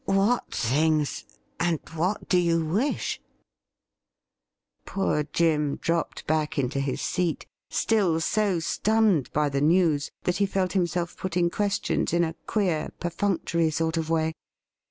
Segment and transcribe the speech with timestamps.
[0.05, 1.25] 'What things,
[1.59, 3.21] and what do you wish.?'
[4.87, 10.47] Poor Jim dropped back into his seat, still so stunned by the news that he
[10.47, 14.33] felt himself putting questions in a queer, perfunctory sort of way.